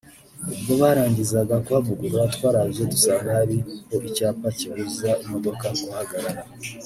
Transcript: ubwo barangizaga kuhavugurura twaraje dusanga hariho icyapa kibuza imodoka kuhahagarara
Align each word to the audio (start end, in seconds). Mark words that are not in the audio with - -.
ubwo 0.53 0.71
barangizaga 0.81 1.55
kuhavugurura 1.65 2.25
twaraje 2.35 2.81
dusanga 2.91 3.29
hariho 3.37 3.95
icyapa 4.09 4.47
kibuza 4.57 5.09
imodoka 5.23 5.65
kuhahagarara 5.79 6.41